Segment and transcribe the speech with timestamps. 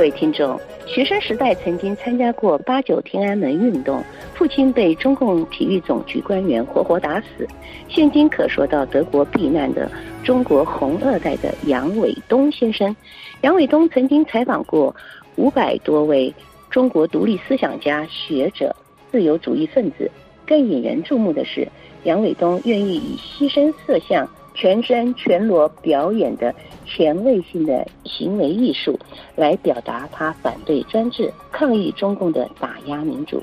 [0.00, 4.02] 各位听众，学生时代曾经参加过八九天安门运动，
[4.32, 7.46] 父亲被中共体育总局官员活活打死。
[7.86, 9.92] 现今可说到德国避难的
[10.24, 12.96] 中国红二代的杨伟东先生，
[13.42, 14.96] 杨伟东曾经采访过
[15.36, 16.34] 五百多位
[16.70, 18.74] 中国独立思想家、学者、
[19.12, 20.10] 自由主义分子。
[20.46, 21.68] 更引人注目的是，
[22.04, 24.26] 杨伟东愿意以牺牲色相。
[24.60, 28.94] 全身全裸表演的前卫性的行为艺术，
[29.34, 33.42] 来表达他反对专制、抗议中共的打压民主。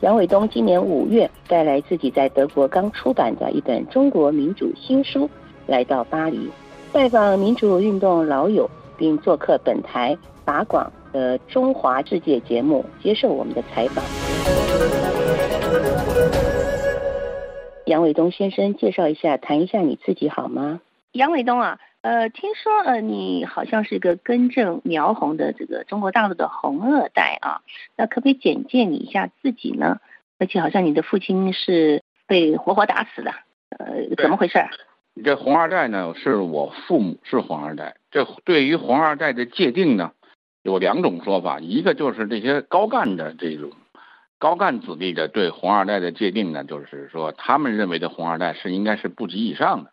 [0.00, 5.26] 杨伟东今年五月带来自己在德国刚出版的一本中国民主新书，
[5.66, 6.50] 来到巴黎，
[6.92, 14.04] 拜访民主运动老友，并做客本台法广的《中华世界》节目，接受我们的采访。
[17.88, 20.82] 杨伟东先生，介绍一下，谈一下你自己好吗？
[21.12, 27.62] 杨伟东啊，呃，听说呃，你好像是一个根正苗红的这个中国大陆的红二代啊，
[27.96, 30.00] 那可不可以简介你一下自己呢？
[30.38, 33.30] 而且好像你的父亲是被活活打死的，
[33.70, 34.58] 呃，怎么回事？
[35.24, 37.96] 这红二代呢，是我父母是红二代。
[38.10, 40.12] 这对于红二代的界定呢，
[40.62, 43.70] 有两种说法，一个就是这些高干的这种。
[44.38, 49.90] 高干子弟的对红二代的界定呢，就是说他们认为的红二代是应该是部级以上的，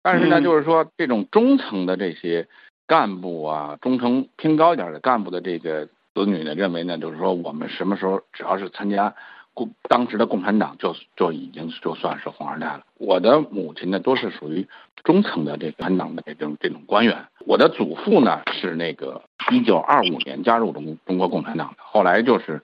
[0.00, 2.46] 但是呢，就是说这种中层的这些
[2.86, 9.12] 干部啊，中层偏高一点的干部的这个子女呢，认为呢，就是说我们什么时候只要是参加
[9.54, 12.82] 共当时的共产党，就就已经就算是红二代了。
[12.96, 14.68] 我的母亲呢，都是属于
[15.02, 17.26] 中层的这个共产党的这种这种官员。
[17.44, 22.62] 我的祖父呢，是那个一九二五年加入中中国共产党的，后来就是。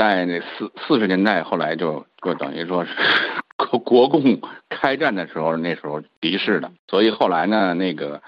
[0.00, 2.90] 在那四四十年代，后来就就等于说是
[3.58, 8.22] 国国共开战的时候，那时候敌视的，所以后来呢，那个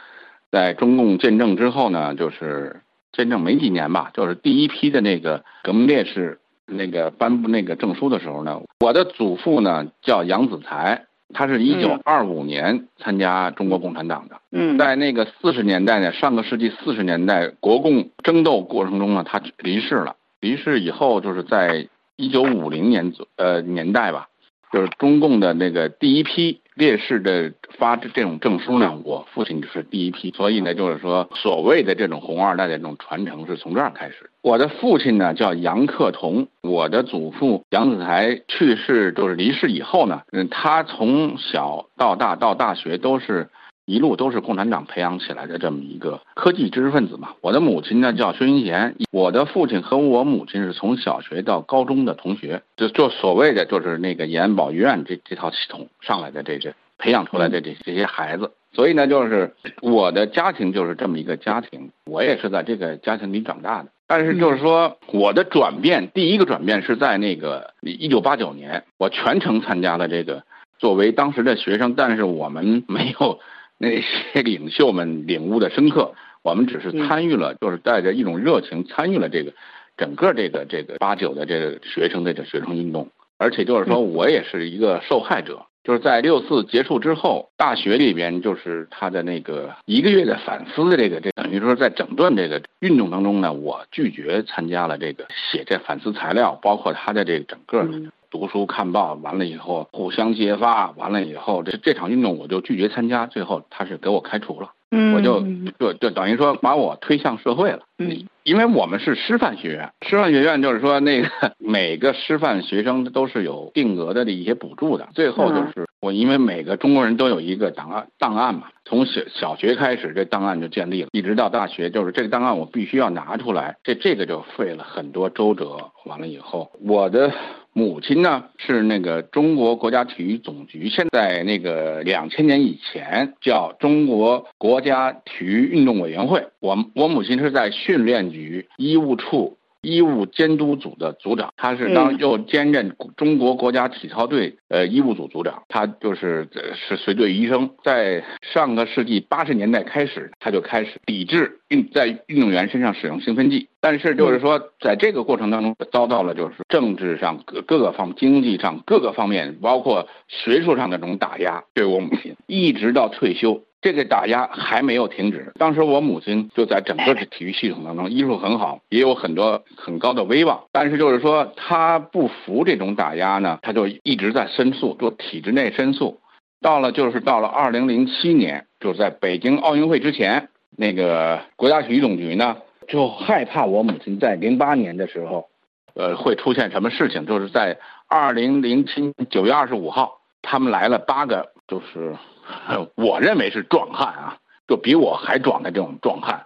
[0.51, 14.37] 在中共建政之后呢，就是建政没几年吧，就是第一批的那个革命烈士那个颁布那个证书的时候呢，我的祖父呢叫杨子才，他是一九二五年参加中国共产党的。
[14.51, 20.17] 嗯，在那个四十年代呢，上个世纪四十年代国共争斗过程中呢，他离世了。
[20.43, 24.27] 离世以后，就是在一九五零年左呃年代吧，
[24.73, 34.29] 就是中共的那个第一批烈士的发这这种证书呢，我父亲就是第一批，所以呢，就是说所谓的这种红二代的这种传承是从这儿开始。
[34.43, 43.49] 我的父亲呢叫杨克同，我的祖父杨子才去世就是离世以后呢，嗯，他从小到大到大学都是。
[43.85, 47.31] 一路都是共产党培养起来的这么一个科技知识分子嘛。
[47.41, 58.53] 我的母亲呢叫薛云贤，我的父亲和我母亲是从小学到高中的同学，就就所谓的就是那个延安保医院这这套系统上来的这这培养出来的这这些孩子。
[58.73, 63.89] 所以呢，就是我的家庭就是这么一个家庭，我也是在这个家庭里长大的。
[64.07, 70.45] 但是就是说，我的转变第一个转变是在那个一九八九年，我全程参加了这个
[70.79, 73.41] 作为当时的学生，但是我们没有。
[73.83, 79.53] 那些领袖们领悟的深刻，我们只是参与了，就是带着一种热情参与了这个
[79.97, 98.13] 整个这个这个八九的这个学生的这学生运动，而且就是说我也是一个受害者，就是在六四结束之后，大学里边就是他的那个一个月的反思的这个这等于说在整顿这个运动当中呢，我拒绝参加了这个写这反思材料，包括他的这个整个。
[98.33, 103.27] 读书看报完了以后，互相揭发完了以后，这这场运动我就拒绝参加。
[103.27, 104.71] 最后他是给我开除了，
[105.15, 105.45] 我就
[105.79, 107.81] 就就等于说把我推向社会了。
[107.99, 111.29] 嗯，因为我们是师范学院，师范学院就是说那个
[111.61, 115.07] 每个师范学生都是有定额的的一些补助的。
[115.15, 125.77] 最后就是我因为每个中国人都有一个档案档案嘛，从小小学开始这档案就建立了，一直到大学就是这个档案我必须要拿出来，这这个就费了很多周折。
[126.07, 127.31] 完了以后，我的。
[127.75, 136.47] 母亲呢是那个中国国家体育总局，现在那个两千年以前叫中国国家体育运动委员会。
[136.61, 139.57] 我我母亲是在训练局医务处。
[139.83, 147.69] 医务监督组的组长，他是当又兼任中国国家体操队呃医务组组长，他就是是随队医生。
[147.83, 163.63] 在上个世纪八十年代开始，他就开始抵制运在运动员身上使用兴奋剂，但是就是说在这个过程当中遭到了就是政治上各各个方经济上各个方面，包括学术上的这种打压，对我母亲一直到退休。
[163.83, 165.53] 这个打压还没有停止。
[165.59, 170.63] 当时我母亲就在整个的体育系统当中，医术很好，也有很多很高的威望。
[170.71, 176.21] 但是就是说，她不服这种打压呢，她就一直在申诉，做体制内申诉。
[176.61, 185.49] 到了就是到了二零零七年，就是在北京奥运会之前，那个国家体育总局呢就害怕我母亲在零八年的时候，
[185.95, 187.27] 呃，会出现什么事情？
[187.27, 187.77] 就是在
[188.09, 190.21] 二零零七九月二十五号，
[190.53, 192.15] 他们来了八个，就是
[192.95, 194.37] 我认为是壮汉啊，
[194.69, 196.45] 就比我还壮的这种壮汉。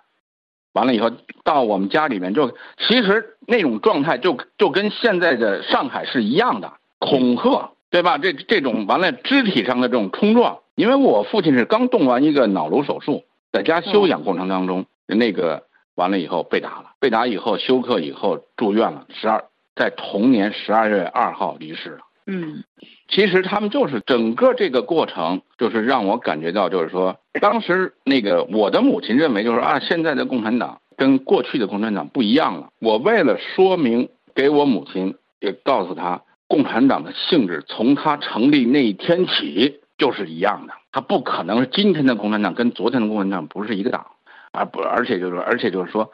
[0.75, 1.11] 完了以后
[1.43, 8.17] 到我们家里面，就其实那种状态就就跟现在的上海是一样的，恐吓，对吧？
[8.17, 15.65] 这这种完了肢体上的这种冲撞，因为我父亲是刚动完一个脑颅手术，在家休养过程当中，那个
[15.97, 22.06] 完了以后被打了，被打以后休克以后住院了，十二在同年十二月二号离世了。
[22.29, 22.65] 嗯，
[23.09, 32.71] 其实他们就是整个这个过程，就是让我感觉到，就是说，当时那个我的母亲认为，就是啊，现在的共产党跟过去的共产党不一样了。
[32.81, 44.05] 我为了说明给我母亲，也告诉她，共产党的性质从它成立那一天起就是一样的，它不可能是今天的共产党跟昨天的共产党不是一个党，
[44.51, 46.11] 而不而且就是而且就是说，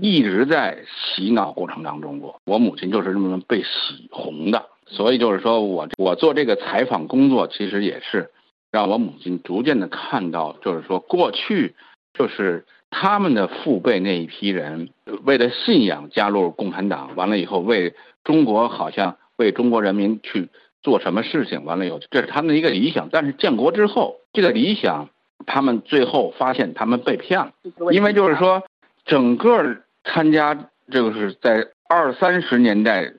[0.00, 4.66] 一直在洗脑过程当中过，我母亲就是这么被洗红的。
[4.90, 8.30] 所以就是说我我做这个采访工作，其实也是
[8.72, 11.74] 让我母亲逐渐的看到，就是说过去
[12.14, 14.88] 就是他们的父辈那一批人
[15.24, 17.94] 为了信仰加入共产党，完了以后为
[18.24, 20.48] 中国好像为中国人民去
[20.82, 23.10] 做什么事情，完了以后这是他们的一个理想。
[23.12, 25.10] 但是建国之后，这个理想
[25.44, 27.52] 他们最后发现他们被骗了，
[27.92, 28.62] 因为就是说
[29.04, 33.12] 整个参加这个是在二三十年代。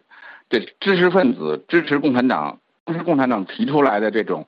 [0.49, 4.47] 这知识分子支持共产党，支持共产党提出来的这种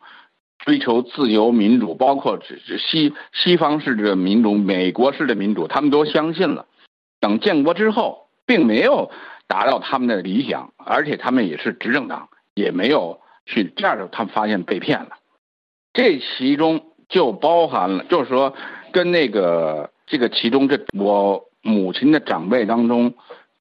[0.58, 2.40] 追求自由民主，包括
[2.80, 6.66] 西西方式的民主、美国式的民主，他们都相信了。
[7.20, 9.12] 等建国之后，并没有
[9.46, 15.10] 达到他们的理想，而且他们也是执政党，也没有去这样的，他们发现被骗了。
[15.94, 18.56] 这其中就包含了，就是说，
[18.92, 23.14] 跟那个这个其中，这我母亲的长辈当中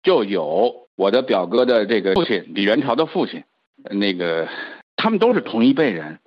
[0.02, 0.88] 就有。
[1.00, 3.42] 我的表哥的这个父亲李元朝的父亲，
[3.90, 4.46] 那个
[4.96, 6.18] 他们都是同一辈人。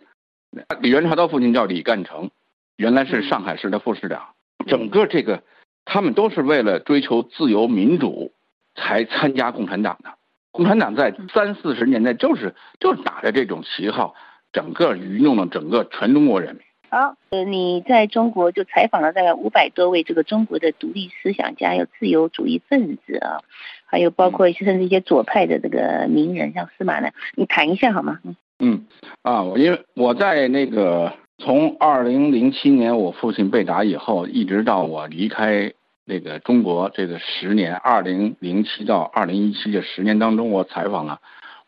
[0.82, 2.32] 李元朝的父亲叫李干成，
[2.76, 4.30] 原来是上海市的副市长。
[4.66, 5.44] 整个这个，
[5.86, 8.34] 他们都是为了追求自由民主
[8.74, 10.16] 才参加共产党的。
[10.50, 14.16] 共产党在三四十年代就是就是打着这种旗号，
[14.52, 16.64] 整个愚弄了整个全中国人民。
[16.94, 23.42] 好，呃，你在中国就采访了大概五百多位这个中国的独立思想家，有自由主义分子啊。
[23.88, 28.20] 还有包括一些甚至一些左派的这个名人，像司马南，你谈一下好吗？
[28.24, 28.86] 嗯嗯
[29.24, 35.74] 啊，我因为我在那个从二零零七年我父亲被打以后，一直到我离开
[36.06, 41.20] 那个中国这个十年，二零零七到二零一七这十年当中，我采访了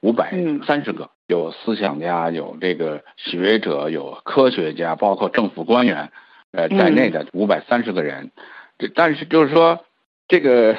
[0.01, 0.35] 五百
[0.67, 6.11] 三十个，有思想家，有这个学者，有科学家，包括政府官员，
[6.51, 8.31] 呃在内的五百三十个人。
[8.77, 9.85] 这但是就是说
[10.27, 10.75] 这个。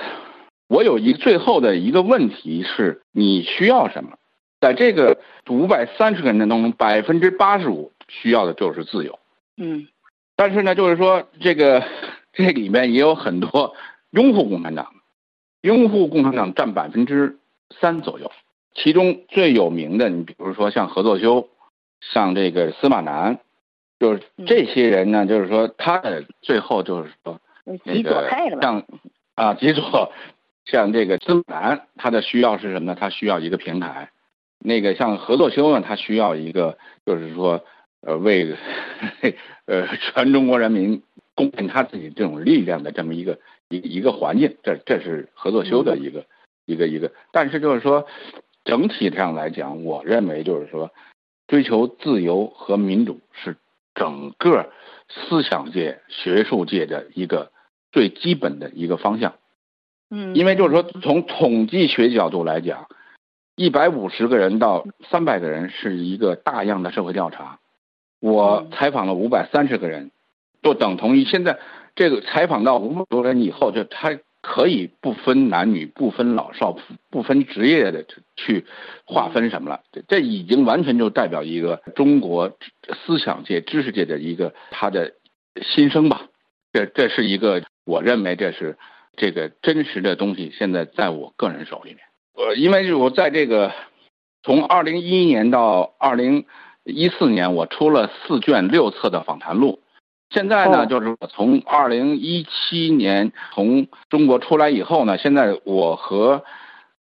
[0.68, 4.18] 我有一最后的一个问题是，你需要什么？
[4.60, 9.16] 在这个五百三十个人当中，百分之八十五需要的就是自由。
[9.56, 9.86] 嗯，
[10.34, 11.84] 但是呢，就是说这个
[12.32, 13.76] 这里面也有很多
[14.10, 14.92] 拥护共产党，
[15.60, 17.38] 拥护共产党占百分之
[17.80, 18.32] 三左右。
[18.76, 21.48] 其中最有名的，你比如说像何作修，
[22.00, 23.40] 像这个司马南，
[23.98, 27.40] 就是这些人呢，就是说他的最后就是说
[27.84, 28.28] 那个
[28.60, 28.84] 像
[29.34, 30.12] 啊极左。
[30.66, 32.96] 像这个司马南，他的需要是什么呢？
[32.98, 34.10] 他需要一个平台。
[34.58, 37.64] 那个像何作修呢，他需要一个，就是说，
[38.00, 38.56] 呃，为
[39.66, 41.04] 呃全中国人民
[41.36, 44.56] 贡献他自己这种力量的这么一个一一个环境。
[44.64, 46.24] 这这是何作修的一个
[46.64, 47.12] 一个一个。
[47.30, 48.04] 但是就是说，
[48.66, 50.90] 整体上来讲，我认为就是说，
[51.46, 53.56] 追求自由和民主是
[53.94, 54.70] 整个
[55.08, 57.52] 思想界、学术界的一个
[57.92, 59.34] 最基本的一个方向。
[60.10, 62.88] 嗯，因为就是说，从统计学角度来讲，
[63.54, 67.60] 一百五十个人到三百个人是一个大样的社会调查。
[68.20, 70.10] 我采访了五百三十个人，
[70.62, 71.58] 就等同于现在
[71.94, 76.78] 这个采访到五百多人以后，就他可以不分男女、不分老少、
[77.10, 78.04] 不分职业的
[78.36, 78.64] 去
[79.04, 79.80] 划分什么了。
[79.90, 82.56] 这这已经完全就代表一个中国
[83.04, 85.14] 思想界、知识界的一个他的
[85.62, 86.28] 心声吧。
[86.72, 88.78] 这这是一个，我认为这是。
[89.18, 92.00] 这个真实的东西现在在我个人手里面，
[92.34, 93.72] 呃，因为我在这个
[94.42, 96.44] 从二零一一年到二零
[96.84, 99.80] 一四年，我出了四卷六册的访谈录。
[100.36, 106.44] 现在呢，就是从二零一七年从中国出来以后呢，现在我和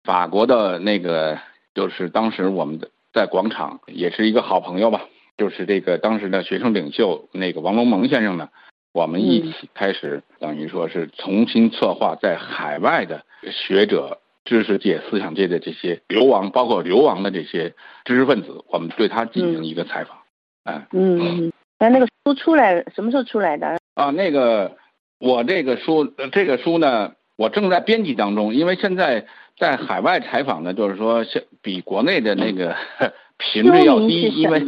[0.04, 1.40] 法国的那个
[1.74, 5.04] 就是当时我们的在广场也是一个好朋友吧，
[5.38, 8.50] 就是这个当时的学生领袖那个王龙蒙先生呢，
[8.92, 17.74] 我们一起开始，等于说是重新策划在海外的学者、知识界、思想界的这些流亡，包括流亡的这些
[18.04, 20.18] 知识分子，我们对他进行一个采访。
[20.64, 21.51] 嗯嗯，
[21.82, 23.80] 那那个书出来什么时候出来的？
[23.96, 24.78] 啊，那个
[25.20, 29.26] 我这个书，这个书呢，我正在编辑当中，因为现在
[29.58, 32.76] 在海外采访呢，就是说像比国内的那个
[33.40, 34.64] 频率要低，因为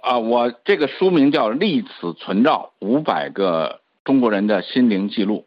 [0.00, 5.44] 啊，我这个书名叫《历此存照：五百个中国人的心灵记录》，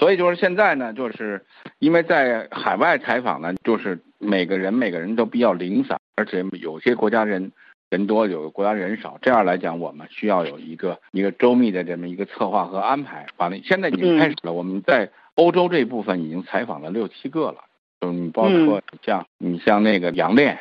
[0.00, 1.44] 所以就是现在呢，就是
[1.78, 7.52] 因为在海外采访呢，就是每个人每个人都比较零散，而且有些国家人。
[7.94, 13.24] 人多有国家人少，这样来讲，我们需要有一个一个周密的这么一个策划和安排。
[13.36, 14.52] 完了，现在已经开始了。
[14.52, 17.58] 我们在欧洲这部分已经采访了六七个了，
[18.00, 20.58] 就你包括像你像那个杨炼，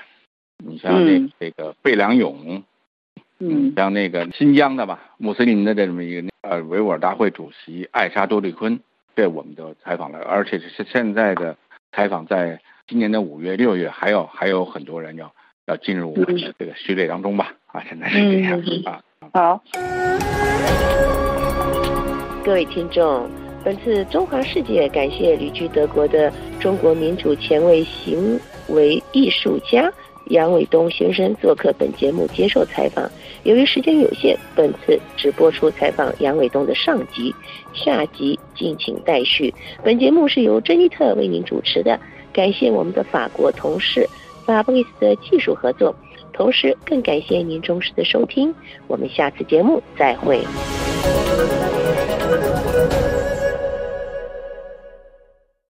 [0.63, 2.63] 你像那这个贝良勇，
[3.39, 8.79] 嗯，像那个新疆的吧，穆斯林的这么一个呃维吾尔大会主席艾沙多利坤，
[9.15, 11.57] 这我们都采访了，而且是现在的
[11.93, 15.33] 采访，在今年的五月六月还有还有很多人要。
[15.65, 19.01] 要进入我们的这个序列当中吧，啊，现在是这样啊。
[19.33, 19.63] 好，
[22.43, 23.29] 各位听众，
[23.63, 29.89] 本次中华世界感谢旅居德国的中国民主前卫行为艺术家
[30.27, 33.09] 杨伟东先生做客本节目接受采访。
[33.43, 37.33] 由于时间有限，本次只播出采访杨伟东的上集，
[37.73, 39.53] 下集敬请待续。
[39.81, 41.97] 本节目是由珍妮特为您主持的，
[42.33, 44.05] 感谢我们的法国同事。
[44.45, 45.95] Fabrice 的技术合作，
[46.31, 48.53] 同时更感谢您忠实的收听，
[48.87, 50.41] 我们下次节目再会。